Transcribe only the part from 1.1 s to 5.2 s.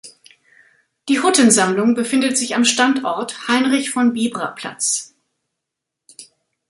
Hutten-Sammlung befindet sich am Standort Heinrich-von-Bibra-Platz.